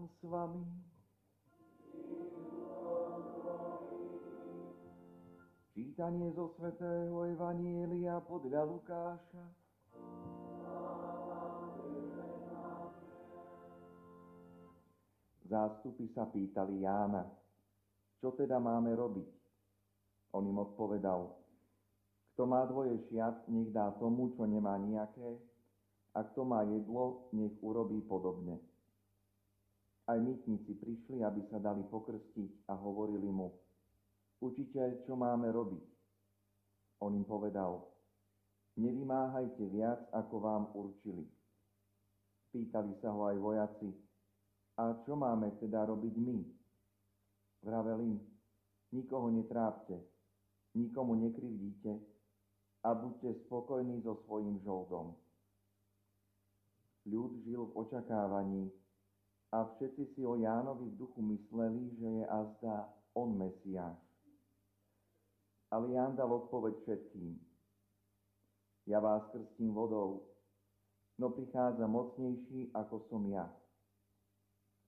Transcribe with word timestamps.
Pán 0.00 0.08
s 0.16 0.24
vami. 0.24 0.64
Čítanie 5.76 6.32
zo 6.32 6.56
svätého 6.56 7.28
Evanielia 7.28 8.16
podľa 8.24 8.64
Lukáša. 8.64 9.44
Zástupy 15.44 16.08
sa 16.16 16.24
pýtali 16.32 16.80
Jána, 16.80 17.28
čo 18.24 18.32
teda 18.32 18.56
máme 18.56 18.96
robiť? 18.96 19.28
On 20.32 20.48
im 20.48 20.64
odpovedal, 20.64 21.28
kto 22.32 22.48
má 22.48 22.64
dvoje 22.64 22.96
šiat, 23.12 23.52
nech 23.52 23.68
dá 23.68 23.92
tomu, 24.00 24.32
čo 24.32 24.48
nemá 24.48 24.80
nejaké, 24.80 25.36
a 26.16 26.24
kto 26.24 26.48
má 26.48 26.64
jedlo, 26.64 27.28
nech 27.36 27.52
urobí 27.60 28.00
podobne. 28.08 28.69
Aj 30.10 30.18
mytníci 30.18 30.74
prišli, 30.74 31.22
aby 31.22 31.46
sa 31.46 31.62
dali 31.62 31.86
pokrstiť 31.86 32.66
a 32.66 32.74
hovorili 32.74 33.30
mu, 33.30 33.54
učiteľ, 34.42 35.06
čo 35.06 35.14
máme 35.14 35.54
robiť? 35.54 35.86
On 37.06 37.14
im 37.14 37.22
povedal, 37.22 37.86
nevymáhajte 38.74 39.70
viac, 39.70 40.02
ako 40.10 40.34
vám 40.42 40.62
určili. 40.74 41.30
Pýtali 42.50 42.98
sa 42.98 43.14
ho 43.14 43.30
aj 43.30 43.38
vojaci, 43.38 43.94
a 44.82 44.98
čo 45.06 45.14
máme 45.14 45.54
teda 45.62 45.86
robiť 45.86 46.14
my? 46.18 46.38
Vravel 47.62 48.00
im, 48.10 48.18
nikoho 48.90 49.30
netrápte, 49.30 49.94
nikomu 50.74 51.14
nekrivdíte 51.22 51.92
a 52.82 52.98
buďte 52.98 53.46
spokojní 53.46 54.02
so 54.02 54.18
svojím 54.26 54.58
žoldom. 54.64 55.14
Ľud 57.06 57.44
žil 57.44 57.62
v 57.70 57.76
očakávaní, 57.76 58.72
a 59.50 59.66
všetci 59.66 60.14
si 60.14 60.22
o 60.22 60.38
Jánovi 60.38 60.94
v 60.94 60.98
duchu 60.98 61.22
mysleli, 61.22 61.90
že 61.98 62.06
je 62.06 62.24
azda 62.26 62.86
on 63.18 63.34
Mesiáš. 63.34 63.98
Ale 65.70 65.90
Ján 65.90 66.14
dal 66.14 66.30
odpoveď 66.30 66.74
všetkým. 66.82 67.34
Ja 68.86 69.02
vás 69.02 69.26
krstím 69.30 69.74
vodou, 69.74 70.26
no 71.18 71.30
prichádza 71.30 71.86
mocnejší 71.86 72.74
ako 72.74 73.06
som 73.10 73.22
ja. 73.30 73.46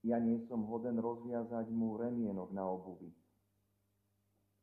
Ja 0.03 0.19
nie 0.19 0.43
som 0.51 0.67
hoden 0.67 0.99
rozviazať 0.99 1.71
mu 1.71 1.95
remienok 1.95 2.51
na 2.51 2.67
obuvi. 2.67 3.15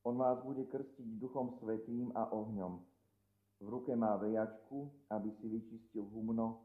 On 0.03 0.15
vás 0.15 0.39
bude 0.43 0.67
krstiť 0.67 1.19
duchom 1.19 1.59
svetým 1.59 2.11
a 2.15 2.27
ohňom. 2.31 2.83
V 3.59 3.67
ruke 3.67 3.91
má 3.95 4.15
vejačku, 4.15 4.91
aby 5.11 5.31
si 5.39 5.47
vyčistil 5.47 6.07
humno 6.07 6.63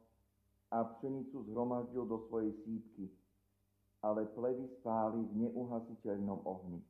a 0.71 0.87
pšenicu 0.87 1.47
zhromaždil 1.51 2.07
do 2.07 2.27
svojej 2.31 2.55
sípky 2.63 3.11
ale 4.05 4.29
plevy 4.37 4.69
spáli 4.69 5.25
v 5.33 5.49
neuhasiteľnom 5.49 6.45
ohni. 6.45 6.85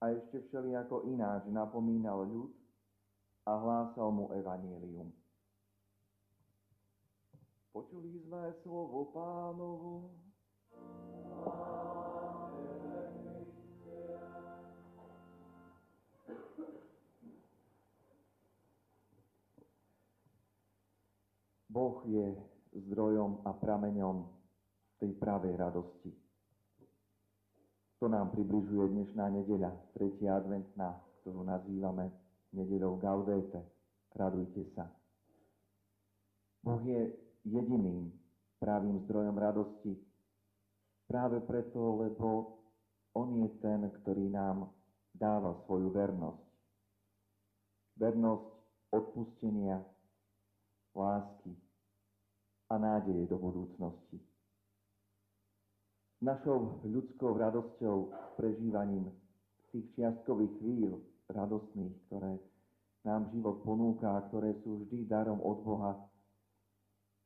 A 0.00 0.08
ešte 0.16 0.40
všelijako 0.48 1.04
ináč 1.12 1.44
napomínal 1.52 2.24
ľud 2.24 2.50
a 3.44 3.52
hlásal 3.60 4.08
mu 4.08 4.32
evanílium. 4.32 5.12
Počuli 7.76 8.16
sme 8.24 8.56
slovo 8.64 9.12
pánovo. 9.12 10.16
Boh 21.72 22.04
je 22.04 22.36
zdrojom 22.76 23.40
a 23.48 23.56
prameňom 23.56 24.41
tej 25.02 25.18
pravej 25.18 25.58
radosti. 25.58 26.14
To 27.98 28.06
nám 28.06 28.30
približuje 28.30 28.86
dnešná 28.86 29.34
nedeľa, 29.34 29.74
tretia 29.98 30.38
adventná, 30.38 30.94
ktorú 31.18 31.42
nazývame 31.42 32.06
nedeľou 32.54 33.02
Gaudete. 33.02 33.66
Radujte 34.14 34.62
sa. 34.78 34.86
Boh 36.62 36.78
je 36.86 37.10
jediným 37.42 38.14
pravým 38.62 39.02
zdrojom 39.10 39.34
radosti. 39.34 39.98
Práve 41.10 41.42
preto, 41.42 41.98
lebo 41.98 42.62
On 43.18 43.26
je 43.42 43.50
ten, 43.58 43.90
ktorý 44.02 44.30
nám 44.30 44.70
dáva 45.10 45.58
svoju 45.66 45.90
vernosť. 45.90 46.46
Vernosť 47.98 48.50
odpustenia, 48.94 49.82
lásky 50.94 51.52
a 52.70 52.78
nádeje 52.78 53.26
do 53.26 53.36
budúcnosti. 53.36 54.31
Našou 56.22 56.78
ľudskou 56.86 57.34
radosťou, 57.34 58.14
prežívaním 58.38 59.10
tých 59.74 59.90
čiastkových 59.98 60.54
chvíľ 60.62 61.02
radostných, 61.26 61.98
ktoré 62.06 62.38
nám 63.02 63.26
život 63.34 63.66
ponúka 63.66 64.06
a 64.06 64.22
ktoré 64.30 64.54
sú 64.62 64.86
vždy 64.86 65.10
darom 65.10 65.42
od 65.42 65.58
Boha, 65.66 65.98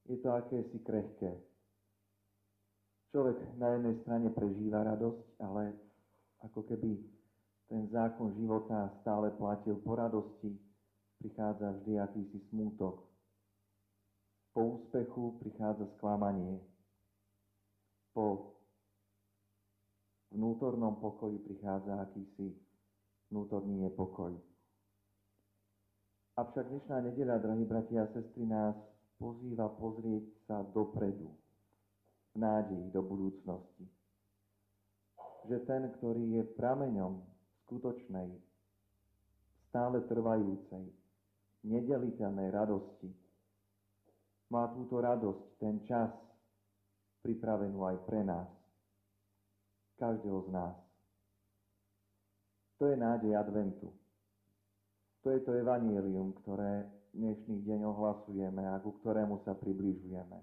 je 0.09 0.17
to 0.17 0.33
akési 0.33 0.81
krehké. 0.81 1.29
Človek 3.13 3.37
na 3.61 3.77
jednej 3.77 4.01
strane 4.01 4.29
prežíva 4.33 4.81
radosť, 4.89 5.45
ale 5.45 5.77
ako 6.41 6.65
keby 6.65 6.97
ten 7.69 7.93
zákon 7.93 8.33
života 8.41 8.97
stále 9.05 9.29
platil 9.37 9.77
po 9.77 9.93
radosti, 9.93 10.57
prichádza 11.21 11.69
vždy 11.85 12.01
akýsi 12.01 12.41
smútok. 12.49 13.05
Po 14.57 14.81
úspechu 14.81 15.37
prichádza 15.45 15.85
sklamanie. 16.01 16.65
Po 18.17 18.56
vnútornom 20.35 20.99
pokoji 20.99 21.39
prichádza 21.47 22.03
akýsi 22.03 22.55
vnútorný 23.31 23.87
nepokoj. 23.87 24.35
Avšak 26.37 26.69
dnešná 26.69 27.01
nedeľa, 27.01 27.41
drahí 27.41 27.65
bratia 27.65 28.05
a 28.05 28.13
sestry, 28.13 28.45
nás 28.45 28.77
pozýva 29.17 29.73
pozrieť 29.73 30.25
sa 30.45 30.61
dopredu, 30.61 31.33
v 32.33 32.37
nádeji 32.37 32.93
do 32.93 33.01
budúcnosti. 33.01 33.89
Že 35.49 35.57
ten, 35.65 35.83
ktorý 35.97 36.37
je 36.37 36.43
prameňom 36.61 37.25
skutočnej, 37.65 38.29
stále 39.73 40.05
trvajúcej, 40.05 40.85
nedeliteľnej 41.65 42.53
radosti, 42.53 43.09
má 44.53 44.69
túto 44.71 45.01
radosť, 45.01 45.43
ten 45.59 45.81
čas 45.89 46.13
pripravenú 47.25 47.83
aj 47.83 47.97
pre 48.07 48.23
nás 48.23 48.56
každého 49.97 50.45
z 50.47 50.49
nás. 50.53 50.77
To 52.77 52.93
je 52.93 52.97
nádej 52.97 53.33
adventu. 53.37 53.89
To 55.25 55.33
je 55.33 55.41
to 55.41 55.57
evanílium, 55.57 56.37
ktoré 56.45 56.87
dnešný 57.17 57.65
deň 57.65 57.81
ohlasujeme 57.89 58.63
a 58.69 58.77
ku 58.85 58.93
ktorému 59.01 59.41
sa 59.43 59.57
približujeme. 59.57 60.39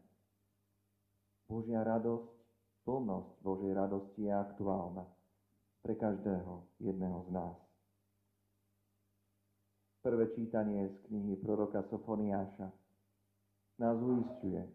Božia 1.46 1.86
radosť, 1.86 2.34
plnosť 2.84 3.32
Božej 3.46 3.72
radosti 3.78 4.26
je 4.26 4.34
aktuálna 4.34 5.06
pre 5.86 5.94
každého 5.94 6.82
jedného 6.82 7.22
z 7.28 7.30
nás. 7.30 7.56
Prvé 10.04 10.34
čítanie 10.36 10.90
z 10.90 10.96
knihy 11.08 11.40
proroka 11.40 11.86
Sofoniáša 11.88 12.68
nás 13.80 13.98
uistuje 14.02 14.68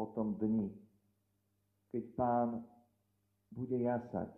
o 0.00 0.04
tom 0.16 0.38
dni, 0.38 0.72
keď 1.92 2.04
pán 2.16 2.48
bude 3.50 3.78
jasať 3.82 4.30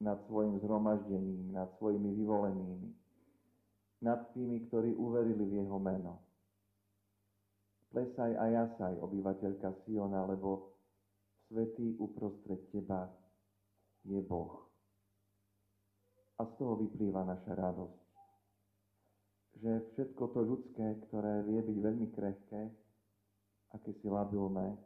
nad 0.00 0.18
svojim 0.26 0.60
zhromaždením, 0.60 1.52
nad 1.52 1.72
svojimi 1.78 2.12
vyvolenými, 2.14 2.90
nad 4.02 4.28
tými, 4.34 4.60
ktorí 4.68 4.92
uverili 4.94 5.44
v 5.46 5.54
jeho 5.64 5.78
meno. 5.80 6.20
Plesaj 7.94 8.36
a 8.36 8.44
jasaj, 8.52 9.00
obyvateľka 9.00 9.72
Siona, 9.86 10.28
lebo 10.28 10.76
svetý 11.48 11.96
uprostred 11.96 12.60
teba 12.74 13.08
je 14.04 14.20
Boh. 14.20 14.68
A 16.36 16.44
z 16.44 16.52
toho 16.60 16.76
vyplýva 16.76 17.24
naša 17.24 17.56
radosť. 17.56 18.04
Že 19.56 19.72
všetko 19.88 20.22
to 20.36 20.40
ľudské, 20.44 20.86
ktoré 21.08 21.40
vie 21.48 21.64
byť 21.64 21.78
veľmi 21.80 22.06
krehké, 22.12 22.62
aké 23.72 23.90
si 23.96 24.12
labilné, 24.12 24.76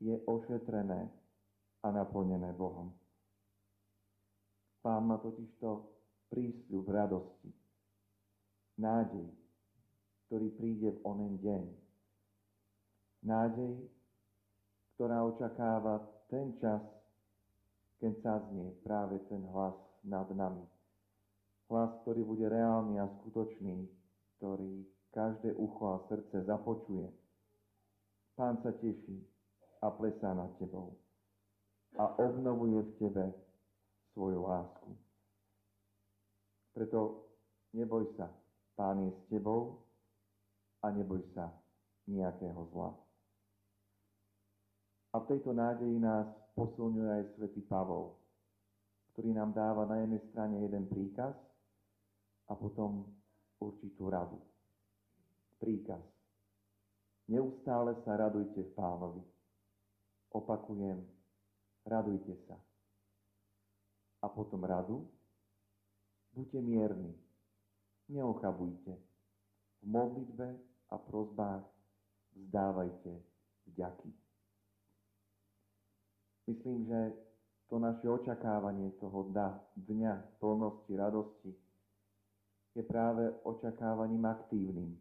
je 0.00 0.16
ošetrené 0.24 1.12
a 1.82 1.90
naplnené 1.90 2.54
Bohom. 2.54 2.94
Pán 4.82 5.06
má 5.06 5.18
totižto 5.18 5.86
prísľub 6.30 6.86
radosti, 6.90 7.50
nádej, 8.78 9.26
ktorý 10.26 10.48
príde 10.58 10.88
v 10.94 10.98
onen 11.06 11.34
deň. 11.38 11.64
Nádej, 13.22 13.74
ktorá 14.94 15.22
očakáva 15.26 16.02
ten 16.26 16.58
čas, 16.58 16.82
keď 18.02 18.14
sa 18.22 18.34
znie 18.50 18.74
práve 18.82 19.22
ten 19.30 19.42
hlas 19.54 19.78
nad 20.02 20.26
nami. 20.34 20.66
Hlas, 21.70 21.94
ktorý 22.02 22.26
bude 22.26 22.46
reálny 22.50 22.98
a 22.98 23.06
skutočný, 23.22 23.86
ktorý 24.38 24.82
každé 25.14 25.54
ucho 25.54 25.84
a 25.94 26.02
srdce 26.10 26.42
započuje. 26.42 27.06
Pán 28.34 28.58
sa 28.66 28.74
teší, 28.74 29.22
a 29.82 29.90
plesá 29.90 30.30
nad 30.34 30.50
tebou 30.62 31.01
a 31.98 32.04
obnovuje 32.16 32.80
v 32.80 32.92
tebe 32.96 33.24
svoju 34.12 34.40
lásku. 34.44 34.90
Preto 36.72 37.28
neboj 37.76 38.08
sa, 38.16 38.32
Pán 38.72 39.04
je 39.04 39.12
s 39.12 39.20
tebou 39.28 39.84
a 40.80 40.88
neboj 40.88 41.20
sa 41.36 41.52
nejakého 42.08 42.64
zla. 42.72 42.96
A 45.12 45.20
v 45.20 45.28
tejto 45.28 45.52
nádeji 45.52 46.00
nás 46.00 46.24
posilňuje 46.56 47.10
aj 47.20 47.24
svätý 47.36 47.60
Pavol, 47.68 48.16
ktorý 49.12 49.36
nám 49.36 49.52
dáva 49.52 49.84
na 49.84 50.00
jednej 50.00 50.24
strane 50.32 50.56
jeden 50.64 50.88
príkaz 50.88 51.36
a 52.48 52.56
potom 52.56 53.12
určitú 53.60 54.08
radu. 54.08 54.40
Príkaz. 55.60 56.00
Neustále 57.28 57.94
sa 58.02 58.16
radujte 58.16 58.64
v 58.64 58.72
pánovi. 58.72 59.22
Opakujem, 60.32 61.04
radujte 61.86 62.34
sa. 62.46 62.56
A 64.22 64.30
potom 64.30 64.62
radu, 64.62 65.02
buďte 66.32 66.60
mierni, 66.62 67.12
neochabujte. 68.08 68.94
V 69.82 69.86
modlitbe 69.86 70.48
a 70.90 70.96
prozbách 70.98 71.66
vzdávajte 72.38 73.12
vďaky. 73.66 74.10
Myslím, 76.46 76.86
že 76.86 77.00
to 77.66 77.78
naše 77.78 78.06
očakávanie 78.06 78.92
toho 79.00 79.32
dňa, 79.74 80.38
plnosti, 80.38 80.92
radosti 80.94 81.52
je 82.72 82.82
práve 82.82 83.28
očakávaním 83.44 84.24
aktívnym, 84.24 84.96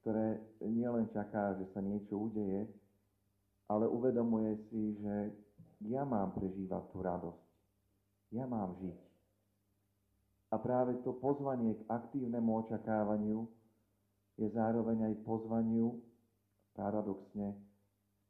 ktoré 0.00 0.40
nielen 0.64 1.08
čaká, 1.12 1.52
že 1.60 1.68
sa 1.72 1.84
niečo 1.84 2.16
udeje, 2.16 2.64
ale 3.68 3.84
uvedomuje 3.88 4.56
si, 4.68 4.96
že 5.00 5.14
ja 5.90 6.02
mám 6.02 6.34
prežívať 6.34 6.82
tú 6.90 6.98
radosť. 7.02 7.46
Ja 8.34 8.44
mám 8.46 8.74
žiť. 8.82 8.98
A 10.50 10.56
práve 10.62 10.98
to 11.02 11.14
pozvanie 11.18 11.74
k 11.74 11.82
aktívnemu 11.90 12.66
očakávaniu 12.66 13.46
je 14.38 14.46
zároveň 14.52 15.10
aj 15.10 15.14
pozvaniu, 15.26 15.98
paradoxne, 16.76 17.56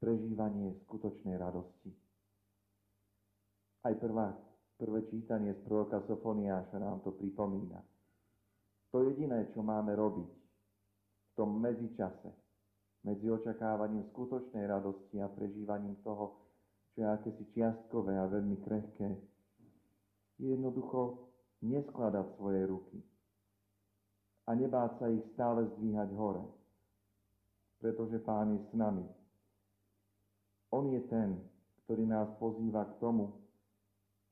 prežívanie 0.00 0.76
skutočnej 0.86 1.36
radosti. 1.36 1.90
Aj 3.84 3.94
prvá, 3.98 4.32
prvé 4.78 5.06
čítanie 5.10 5.54
z 5.54 5.60
proroka 5.66 6.00
Sofoniáša 6.06 6.78
nám 6.78 7.02
to 7.02 7.14
pripomína. 7.14 7.82
To 8.94 9.02
jediné, 9.02 9.50
čo 9.52 9.60
máme 9.66 9.92
robiť 9.92 10.30
v 10.30 11.30
tom 11.36 11.58
medzičase, 11.60 12.32
medzi 13.06 13.30
očakávaním 13.30 14.02
skutočnej 14.10 14.66
radosti 14.66 15.22
a 15.22 15.30
prežívaním 15.30 15.94
toho, 16.02 16.45
čo 16.96 17.04
je 17.04 17.12
akési 17.12 17.44
čiastkové 17.52 18.16
a 18.16 18.24
veľmi 18.24 18.56
krehké, 18.64 19.20
je 20.40 20.48
jednoducho 20.48 21.28
neskladať 21.60 22.24
svoje 22.40 22.64
ruky 22.64 23.04
a 24.48 24.56
nebáť 24.56 24.90
sa 24.96 25.06
ich 25.12 25.20
stále 25.36 25.68
zdvíhať 25.76 26.08
hore, 26.16 26.40
pretože 27.84 28.16
Pán 28.24 28.56
je 28.56 28.64
s 28.64 28.72
nami. 28.72 29.04
On 30.72 30.88
je 30.88 31.04
ten, 31.12 31.36
ktorý 31.84 32.08
nás 32.08 32.32
pozýva 32.40 32.88
k 32.88 32.96
tomu, 32.96 33.28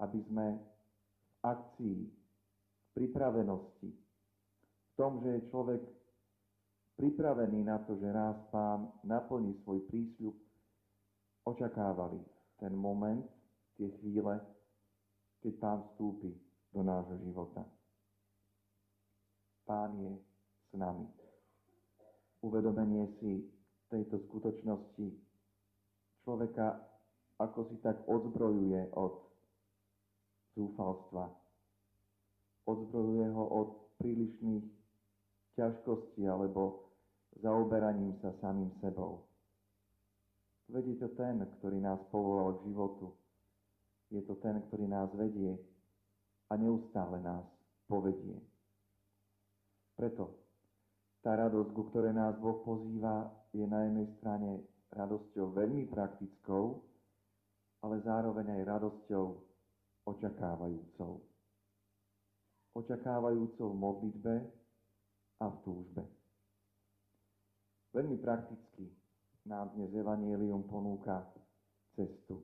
aby 0.00 0.24
sme 0.24 0.56
v 0.56 1.32
akcii, 1.44 2.00
v 2.00 2.88
pripravenosti, 2.96 3.92
v 3.92 4.92
tom, 4.96 5.20
že 5.20 5.36
je 5.36 5.48
človek 5.52 5.84
pripravení 6.96 7.60
na 7.60 7.76
to, 7.84 7.92
že 8.00 8.08
raz 8.08 8.40
pán 8.48 8.88
naplní 9.04 9.52
svoj 9.60 9.84
prísľub, 9.84 10.36
očakávali 11.44 12.33
ten 12.58 12.72
moment, 12.74 13.24
tie 13.76 13.90
chvíle, 14.00 14.40
keď 15.42 15.52
pán 15.60 15.78
vstúpi 15.90 16.32
do 16.72 16.80
nášho 16.82 17.18
života. 17.22 17.66
Pán 19.64 19.96
je 19.98 20.12
s 20.70 20.72
nami. 20.76 21.08
Uvedomenie 22.44 23.08
si 23.20 23.48
tejto 23.88 24.20
skutočnosti 24.28 25.08
človeka 26.24 26.80
ako 27.38 27.66
si 27.66 27.76
tak 27.82 27.98
odzbrojuje 28.06 28.94
od 28.94 29.26
zúfalstva. 30.54 31.26
Odzbrojuje 32.64 33.26
ho 33.34 33.44
od 33.44 33.68
prílišných 33.98 34.64
ťažkostí 35.58 36.24
alebo 36.24 36.90
zaoberaním 37.42 38.14
sa 38.22 38.30
samým 38.38 38.70
sebou. 38.78 39.26
Veď 40.68 40.84
je 40.86 40.96
to 40.96 41.08
ten, 41.12 41.36
ktorý 41.60 41.78
nás 41.80 42.00
povolal 42.08 42.56
k 42.56 42.72
životu. 42.72 43.12
Je 44.08 44.22
to 44.24 44.34
ten, 44.40 44.60
ktorý 44.68 44.88
nás 44.88 45.12
vedie 45.12 45.60
a 46.48 46.56
neustále 46.56 47.20
nás 47.20 47.44
povedie. 47.84 48.40
Preto 49.94 50.32
tá 51.20 51.36
radosť, 51.36 51.70
ku 51.72 51.82
ktorej 51.88 52.12
nás 52.16 52.36
Boh 52.36 52.60
pozýva, 52.64 53.28
je 53.52 53.64
na 53.64 53.88
jednej 53.88 54.08
strane 54.20 54.50
radosťou 54.92 55.56
veľmi 55.56 55.88
praktickou, 55.88 56.80
ale 57.84 58.00
zároveň 58.04 58.60
aj 58.60 58.68
radosťou 58.68 59.24
očakávajúcou. 60.04 61.12
Očakávajúcou 62.74 63.66
v 63.70 63.80
modlitbe 63.80 64.34
a 65.40 65.44
v 65.48 65.56
túžbe. 65.64 66.02
Veľmi 67.94 68.18
prakticky 68.18 69.03
nám 69.44 69.76
dnes 69.76 69.92
Evangelium 69.92 70.64
ponúka 70.64 71.20
cestu. 71.92 72.40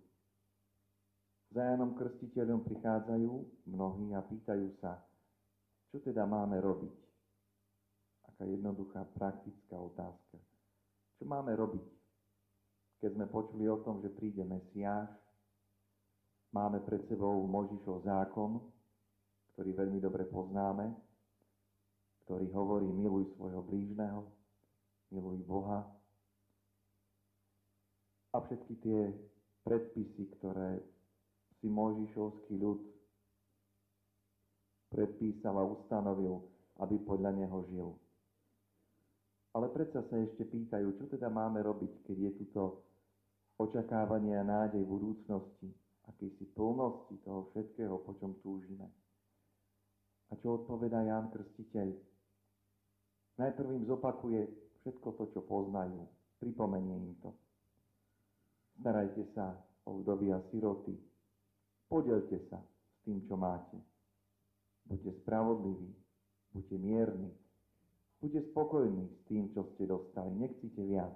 Za 1.50 1.64
Janom 1.64 1.96
Krstiteľom 1.96 2.60
prichádzajú 2.62 3.32
mnohí 3.72 4.12
a 4.12 4.20
pýtajú 4.20 4.68
sa, 4.78 5.00
čo 5.90 5.98
teda 6.04 6.28
máme 6.28 6.60
robiť. 6.60 6.94
Aká 8.30 8.44
jednoduchá 8.46 9.08
praktická 9.16 9.80
otázka. 9.80 10.38
Čo 11.16 11.24
máme 11.24 11.56
robiť, 11.56 11.88
keď 13.00 13.10
sme 13.16 13.26
počuli 13.32 13.64
o 13.66 13.80
tom, 13.80 14.04
že 14.04 14.12
príde 14.12 14.44
Mesiáš, 14.44 15.08
máme 16.52 16.84
pred 16.84 17.00
sebou 17.08 17.48
Možišov 17.48 18.04
zákon, 18.04 18.60
ktorý 19.56 19.72
veľmi 19.72 19.98
dobre 20.04 20.28
poznáme, 20.28 20.92
ktorý 22.28 22.46
hovorí 22.52 22.86
miluj 22.92 23.32
svojho 23.34 23.64
blížneho, 23.64 24.20
miluj 25.10 25.40
Boha 25.48 25.99
a 28.30 28.36
všetky 28.40 28.74
tie 28.82 29.00
predpisy, 29.66 30.30
ktoré 30.38 30.78
si 31.60 31.66
Možišovský 31.68 32.54
ľud 32.56 32.80
predpísal 34.90 35.54
a 35.54 35.64
ustanovil, 35.66 36.42
aby 36.82 36.96
podľa 37.02 37.30
neho 37.36 37.58
žil. 37.70 37.88
Ale 39.50 39.66
predsa 39.74 40.06
sa 40.06 40.16
ešte 40.18 40.46
pýtajú, 40.46 40.94
čo 40.94 41.04
teda 41.10 41.26
máme 41.26 41.58
robiť, 41.62 42.06
keď 42.06 42.16
je 42.16 42.30
tuto 42.42 42.86
očakávanie 43.58 44.38
a 44.38 44.46
nádej 44.46 44.86
budúcnosti, 44.86 45.74
akýsi 46.06 46.46
plnosti 46.54 47.18
toho 47.26 47.50
všetkého, 47.50 47.98
po 48.06 48.14
čom 48.22 48.38
túžime. 48.40 48.86
A 50.30 50.38
čo 50.38 50.62
odpovedá 50.62 51.02
Ján 51.02 51.34
Krstiteľ? 51.34 51.90
Najprv 53.42 53.68
im 53.74 53.84
zopakuje 53.90 54.40
všetko 54.80 55.08
to, 55.18 55.24
čo 55.34 55.40
poznajú. 55.42 56.06
Pripomenie 56.38 56.96
im 56.96 57.14
to. 57.18 57.34
Starajte 58.80 59.28
sa 59.36 59.52
o 59.84 60.00
vdovy 60.00 60.32
a 60.32 60.40
siroty. 60.48 60.96
Podelte 61.88 62.40
sa 62.48 62.58
s 62.60 62.96
tým, 63.04 63.20
čo 63.28 63.36
máte. 63.36 63.76
Buďte 64.88 65.20
spravodliví, 65.22 65.90
buďte 66.56 66.76
mierni, 66.80 67.30
buďte 68.18 68.50
spokojní 68.50 69.04
s 69.06 69.20
tým, 69.28 69.52
čo 69.52 69.68
ste 69.74 69.86
dostali. 69.86 70.32
Nechcite 70.34 70.82
viac. 70.82 71.14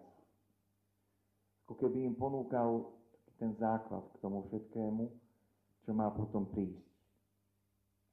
Ako 1.64 1.80
keby 1.80 2.04
im 2.04 2.14
ponúkal 2.14 2.92
ten 3.40 3.56
základ 3.56 4.04
k 4.14 4.20
tomu 4.20 4.44
všetkému, 4.46 5.04
čo 5.88 5.90
má 5.96 6.12
potom 6.12 6.46
prísť. 6.52 6.84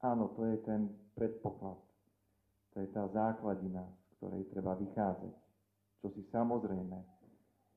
Áno, 0.02 0.34
to 0.34 0.48
je 0.48 0.56
ten 0.66 0.90
predpoklad. 1.14 1.78
To 2.74 2.76
je 2.80 2.88
tá 2.90 3.06
základina, 3.12 3.84
z 3.84 4.08
ktorej 4.18 4.42
treba 4.50 4.74
vychádzať 4.74 5.42
čo 6.02 6.10
si 6.10 6.26
samozrejme, 6.34 6.98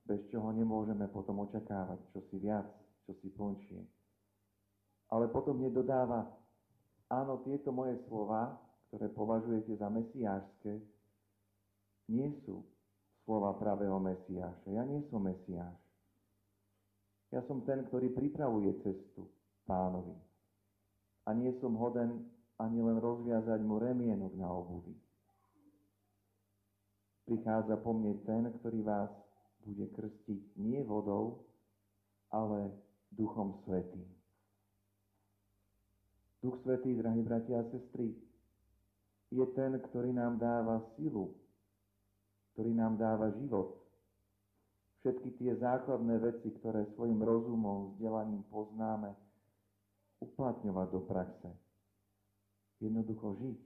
bez 0.05 0.21
čoho 0.29 0.53
nemôžeme 0.53 1.09
potom 1.09 1.41
očakávať, 1.45 1.99
čo 2.13 2.19
si 2.29 2.37
viac, 2.37 2.65
čo 3.09 3.13
si 3.19 3.33
plnšie. 3.33 3.81
Ale 5.09 5.29
potom 5.29 5.57
nedodáva, 5.61 6.25
áno, 7.09 7.41
tieto 7.45 7.73
moje 7.73 7.97
slova, 8.05 8.57
ktoré 8.89 9.09
považujete 9.13 9.77
za 9.77 9.89
mesiášske, 9.89 10.73
nie 12.09 12.29
sú 12.45 12.61
slova 13.25 13.57
pravého 13.57 13.97
Mesiáša. 13.97 14.69
Ja 14.69 14.85
nie 14.85 15.01
som 15.09 15.25
Mesiáš. 15.25 15.81
Ja 17.33 17.41
som 17.49 17.65
ten, 17.65 17.81
ktorý 17.89 18.13
pripravuje 18.13 18.77
cestu 18.85 19.25
pánovi. 19.65 20.13
A 21.25 21.33
nie 21.33 21.49
som 21.57 21.73
hoden 21.73 22.29
ani 22.61 22.85
len 22.85 23.01
rozviazať 23.01 23.57
mu 23.65 23.81
remienok 23.81 24.37
na 24.37 24.53
obuvi 24.53 24.93
prichádza 27.25 27.75
po 27.81 27.91
mne 27.91 28.21
ten, 28.23 28.43
ktorý 28.61 28.85
vás 28.85 29.09
bude 29.65 29.89
krstiť 29.97 30.61
nie 30.61 30.85
vodou, 30.85 31.41
ale 32.29 32.69
Duchom 33.09 33.57
Svetým. 33.65 34.05
Duch 36.45 36.61
Svetý, 36.61 36.93
drahí 36.93 37.25
bratia 37.25 37.65
a 37.65 37.69
sestry, 37.73 38.13
je 39.33 39.45
ten, 39.57 39.81
ktorý 39.81 40.13
nám 40.13 40.37
dáva 40.37 40.85
silu, 40.93 41.33
ktorý 42.53 42.71
nám 42.77 43.01
dáva 43.01 43.33
život. 43.41 43.81
Všetky 45.01 45.37
tie 45.41 45.57
základné 45.57 46.21
veci, 46.21 46.53
ktoré 46.61 46.85
svojim 46.93 47.17
rozumom, 47.21 47.97
vzdelaním 47.97 48.45
poznáme, 48.53 49.13
uplatňovať 50.21 50.87
do 50.93 51.01
praxe. 51.05 51.49
Jednoducho 52.81 53.37
žiť. 53.41 53.59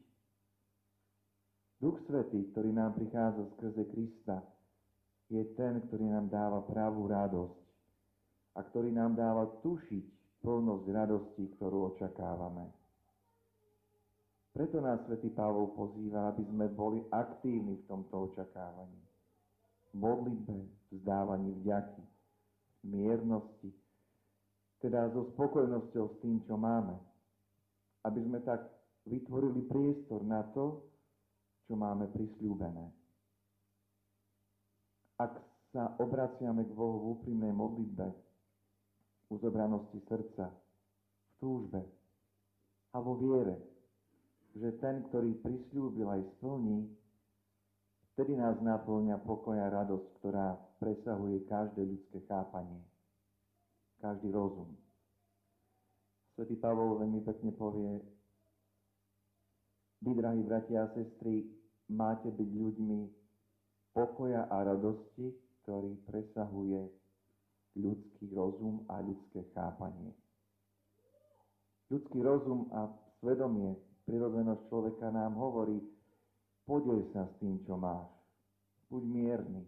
Duch 1.80 2.00
Svetý, 2.08 2.44
ktorý 2.52 2.76
nám 2.76 2.96
prichádza 2.96 3.48
skrze 3.56 3.84
Krista, 3.92 4.44
je 5.30 5.46
ten, 5.54 5.78
ktorý 5.86 6.10
nám 6.10 6.28
dáva 6.34 6.60
pravú 6.66 7.06
radosť 7.06 7.62
a 8.58 8.66
ktorý 8.66 8.90
nám 8.90 9.14
dáva 9.14 9.46
tušiť, 9.62 10.06
plnosť 10.42 10.86
radosti, 10.90 11.44
ktorú 11.58 11.94
očakávame. 11.94 12.66
Preto 14.50 14.82
nás 14.82 15.00
svätý 15.06 15.30
Pavol 15.30 15.72
pozýva, 15.78 16.34
aby 16.34 16.44
sme 16.50 16.66
boli 16.74 17.06
aktívni 17.14 17.78
v 17.78 17.86
tomto 17.86 18.34
očakávaní. 18.34 19.00
Modlitbe, 19.94 20.58
vzdávaní 20.90 21.54
vďaky, 21.62 22.04
miernosti, 22.90 23.70
teda 24.82 25.12
so 25.14 25.30
spokojnosťou 25.36 26.06
s 26.08 26.16
tým, 26.24 26.42
čo 26.48 26.56
máme. 26.58 26.98
Aby 28.08 28.26
sme 28.26 28.40
tak 28.42 28.64
vytvorili 29.06 29.62
priestor 29.68 30.24
na 30.24 30.42
to, 30.56 30.82
čo 31.68 31.76
máme 31.76 32.08
prisľúbené. 32.10 32.99
Ak 35.20 35.36
sa 35.76 36.00
obraciame 36.00 36.64
k 36.64 36.72
Bohu 36.72 37.04
v 37.04 37.06
úprimnej 37.20 37.52
modlitbe, 37.52 38.08
uzobranosti 39.28 40.00
srdca, 40.08 40.48
v 40.48 41.32
túžbe 41.44 41.82
a 42.96 42.98
vo 43.04 43.20
viere, 43.20 43.60
že 44.56 44.80
ten, 44.80 45.04
ktorý 45.12 45.36
prislúbil 45.44 46.08
aj 46.08 46.24
splní, 46.40 46.88
vtedy 48.16 48.40
nás 48.40 48.58
naplňa 48.64 49.20
pokoja 49.28 49.68
radosť, 49.68 50.08
ktorá 50.24 50.56
presahuje 50.80 51.44
každé 51.46 51.84
ľudské 51.84 52.24
chápanie, 52.26 52.80
každý 54.00 54.32
rozum. 54.32 54.72
Svetý 56.34 56.56
Pavol 56.56 56.96
veľmi 56.96 57.22
pekne 57.28 57.52
povie, 57.52 58.00
vy, 60.00 60.16
drahí 60.16 60.40
bratia 60.48 60.88
a 60.88 60.92
sestry, 60.96 61.44
máte 61.92 62.32
byť 62.32 62.50
ľuďmi 62.56 63.19
pokoja 64.00 64.48
a 64.48 64.64
radosti, 64.64 65.36
ktorý 65.60 65.92
presahuje 66.08 66.88
ľudský 67.76 68.32
rozum 68.32 68.88
a 68.88 69.04
ľudské 69.04 69.44
chápanie. 69.52 70.16
Ľudský 71.92 72.24
rozum 72.24 72.72
a 72.72 72.88
svedomie, 73.20 73.76
prirodzenosť 74.08 74.72
človeka 74.72 75.12
nám 75.12 75.36
hovorí, 75.36 75.84
podej 76.64 77.12
sa 77.12 77.28
s 77.28 77.34
tým, 77.44 77.60
čo 77.68 77.76
máš. 77.76 78.08
Buď 78.88 79.04
mierny. 79.04 79.64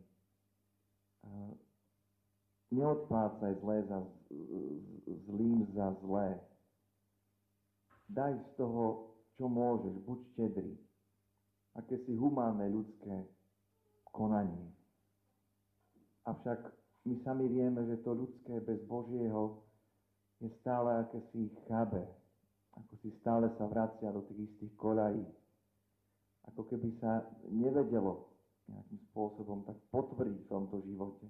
Neodplácaj 2.71 3.59
zlé 3.59 3.83
za 3.91 3.99
zlým 5.27 5.67
za 5.75 5.91
zlé. 6.07 6.39
Daj 8.07 8.39
z 8.39 8.47
toho, 8.55 9.11
čo 9.35 9.51
môžeš, 9.51 9.95
buď 10.07 10.19
štedrý. 10.31 10.71
Akési 11.75 12.15
humánne 12.15 12.71
ľudské 12.71 13.27
konanie. 14.11 14.71
Avšak 16.27 16.59
my 17.09 17.15
sami 17.25 17.49
vieme, 17.49 17.81
že 17.89 17.97
to 18.05 18.13
ľudské 18.13 18.61
bez 18.61 18.77
Božieho 18.85 19.65
je 20.37 20.49
stále 20.61 21.01
akési 21.01 21.49
chabe, 21.65 22.05
ako 22.77 22.93
si 23.01 23.09
stále 23.21 23.49
sa 23.57 23.65
vracia 23.65 24.13
do 24.13 24.21
tých 24.29 24.53
istých 24.53 24.73
koľají. 24.77 25.25
Ako 26.53 26.65
keby 26.69 26.93
sa 27.01 27.25
nevedelo 27.49 28.31
nejakým 28.69 28.99
spôsobom 29.11 29.65
tak 29.65 29.77
potvrdiť 29.89 30.45
v 30.45 30.49
tomto 30.49 30.77
živote, 30.85 31.25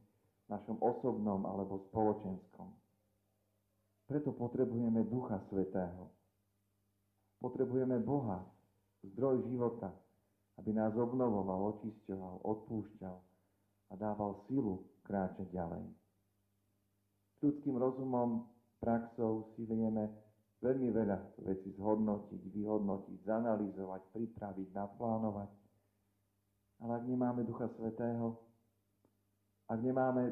našom 0.51 0.77
osobnom 0.83 1.43
alebo 1.47 1.87
spoločenskom. 1.91 2.67
Preto 4.11 4.35
potrebujeme 4.35 5.07
Ducha 5.07 5.39
Svetého. 5.47 6.11
Potrebujeme 7.39 7.97
Boha, 8.03 8.43
zdroj 9.01 9.47
života, 9.47 9.89
aby 10.61 10.77
nás 10.77 10.93
obnovoval, 10.93 11.73
očisťoval, 11.73 12.45
odpúšťal 12.45 13.17
a 13.89 13.93
dával 13.97 14.45
silu 14.45 14.85
kráčať 15.01 15.49
ďalej. 15.49 15.81
Ľudským 17.41 17.81
rozumom, 17.81 18.45
praxou 18.77 19.49
si 19.57 19.65
vieme 19.65 20.13
veľmi 20.61 20.93
veľa 20.93 21.17
vecí 21.49 21.73
zhodnotiť, 21.73 22.41
vyhodnotiť, 22.53 23.17
zanalizovať, 23.25 24.01
pripraviť, 24.13 24.69
naplánovať. 24.69 25.49
Ale 26.85 26.91
ak 26.93 27.03
nemáme 27.09 27.41
Ducha 27.41 27.65
Svetého, 27.73 28.37
ak 29.65 29.81
nemáme 29.81 30.29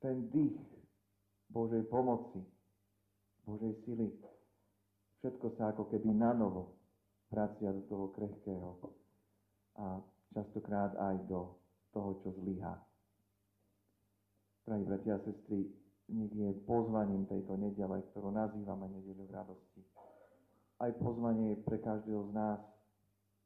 ten 0.00 0.24
dých 0.32 0.56
Božej 1.52 1.84
pomoci, 1.92 2.40
Božej 3.44 3.76
sily, 3.84 4.08
všetko 5.20 5.52
sa 5.60 5.76
ako 5.76 5.92
keby 5.92 6.16
na 6.16 6.32
novo 6.32 6.80
vracia 7.28 7.68
do 7.76 7.84
toho 7.84 8.08
krehkého 8.16 9.03
a 9.78 9.98
častokrát 10.34 10.94
aj 10.98 11.16
do 11.30 11.54
toho, 11.94 12.18
čo 12.22 12.34
zlyhá. 12.42 12.74
Drahí 14.66 14.82
bratia 14.82 15.20
a 15.20 15.24
sestry, 15.24 15.68
nech 16.08 16.32
je 16.32 16.50
pozvaním 16.64 17.28
tejto 17.28 17.56
nedele, 17.56 18.00
ktorú 18.12 18.32
nazývame 18.32 18.90
nedeľu 18.92 19.24
radosti. 19.30 19.82
Aj 20.80 20.90
pozvanie 20.98 21.60
pre 21.62 21.78
každého 21.78 22.28
z 22.28 22.32
nás 22.34 22.60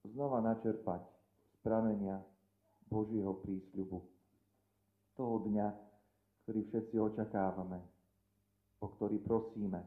znova 0.07 0.41
načerpať 0.41 1.03
z 1.05 1.57
pramenia 1.61 2.23
Božieho 2.89 3.37
prísľubu. 3.45 3.99
Toho 5.19 5.37
dňa, 5.51 5.69
ktorý 6.45 6.61
všetci 6.71 6.97
očakávame, 6.97 7.83
o 8.81 8.87
ktorý 8.97 9.19
prosíme 9.21 9.83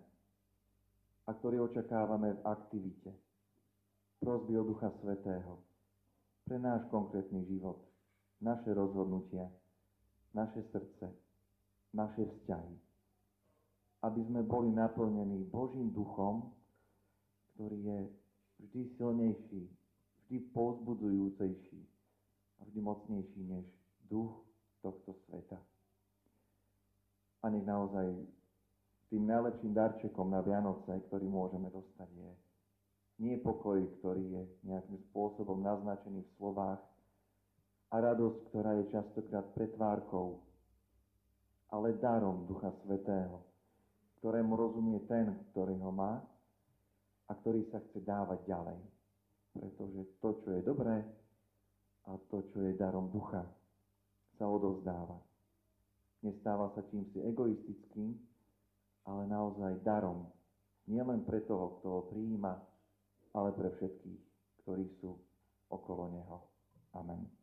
a 1.25 1.29
ktorý 1.31 1.63
očakávame 1.65 2.35
v 2.35 2.41
aktivite. 2.45 3.11
Prosby 4.19 4.53
o 4.59 4.63
Ducha 4.67 4.91
Svetého 5.01 5.70
pre 6.51 6.59
náš 6.59 6.83
konkrétny 6.91 7.47
život, 7.47 7.79
naše 8.43 8.75
rozhodnutia, 8.75 9.47
naše 10.35 10.59
srdce, 10.67 11.07
naše 11.95 12.27
vzťahy. 12.27 12.75
Aby 14.03 14.19
sme 14.27 14.43
boli 14.43 14.67
naplnení 14.75 15.47
Božím 15.47 15.95
duchom, 15.95 16.51
ktorý 17.55 17.79
je 17.87 17.99
vždy 18.67 18.81
silnejší, 18.99 19.63
vždy 20.27 20.37
pozbudzujúcejší 20.51 21.79
a 22.59 22.67
vždy 22.67 22.79
mocnejší 22.83 23.41
než 23.47 23.63
duch 24.11 24.35
tohto 24.83 25.15
sveta. 25.23 25.55
A 27.47 27.47
nech 27.47 27.63
naozaj 27.63 28.11
tým 29.07 29.23
najlepším 29.23 29.71
darčekom 29.71 30.27
na 30.27 30.43
Vianoce, 30.43 30.99
ktorý 31.07 31.31
môžeme 31.31 31.71
dostať, 31.71 32.11
je 32.11 32.50
nie 33.21 33.37
pokoj, 33.37 33.77
ktorý 34.01 34.23
je 34.25 34.43
nejakým 34.65 34.97
spôsobom 35.13 35.61
naznačený 35.61 36.25
v 36.25 36.35
slovách, 36.41 36.81
a 37.91 37.95
radosť, 37.99 38.39
ktorá 38.49 38.71
je 38.79 38.85
častokrát 38.87 39.45
pretvárkou, 39.51 40.39
ale 41.75 41.99
darom 41.99 42.47
Ducha 42.47 42.71
Svetého, 42.83 43.43
ktorému 44.19 44.55
rozumie 44.55 45.03
ten, 45.11 45.35
ktorý 45.51 45.75
ho 45.83 45.91
má 45.91 46.23
a 47.27 47.31
ktorý 47.35 47.67
sa 47.67 47.83
chce 47.83 47.99
dávať 47.99 48.47
ďalej. 48.47 48.79
Pretože 49.51 50.01
to, 50.23 50.29
čo 50.39 50.49
je 50.55 50.61
dobré 50.63 51.03
a 52.07 52.15
to, 52.31 52.47
čo 52.55 52.63
je 52.63 52.71
darom 52.79 53.11
Ducha, 53.11 53.43
sa 54.39 54.47
odovzdáva. 54.47 55.19
Nestáva 56.23 56.71
sa 56.71 56.87
čímsi 56.87 57.19
egoistickým, 57.19 58.15
ale 59.03 59.27
naozaj 59.27 59.83
darom. 59.83 60.31
Nielen 60.87 61.27
pre 61.27 61.43
toho, 61.43 61.79
kto 61.79 61.87
ho 61.91 62.01
prijíma, 62.07 62.70
ale 63.33 63.49
pre 63.55 63.69
všetkých, 63.71 64.21
ktorí 64.63 64.85
sú 64.99 65.15
okolo 65.71 66.11
neho. 66.11 66.37
Amen. 66.95 67.40